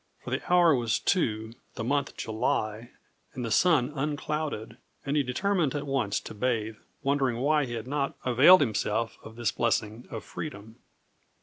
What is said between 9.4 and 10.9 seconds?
blessing of freedom.